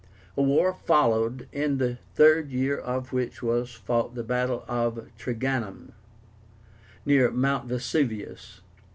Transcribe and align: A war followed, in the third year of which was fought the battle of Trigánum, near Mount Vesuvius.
A 0.35 0.41
war 0.41 0.73
followed, 0.73 1.47
in 1.51 1.77
the 1.77 1.99
third 2.15 2.49
year 2.49 2.75
of 2.75 3.13
which 3.13 3.43
was 3.43 3.75
fought 3.75 4.15
the 4.15 4.23
battle 4.23 4.65
of 4.67 5.05
Trigánum, 5.15 5.91
near 7.05 7.29
Mount 7.29 7.67
Vesuvius. 7.67 8.61